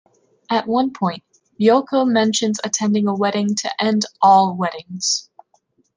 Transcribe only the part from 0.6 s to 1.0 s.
one